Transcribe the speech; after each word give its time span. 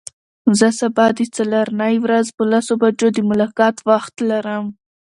زه 0.59 0.69
سبا 0.79 1.05
د 1.17 1.19
څلرنۍ 1.35 1.95
ورځ 2.05 2.27
په 2.37 2.43
لسو 2.51 2.73
بجو 2.81 3.07
د 3.13 3.19
ملاقات 3.29 3.75
وخت 3.89 4.15
لرم. 4.29 4.65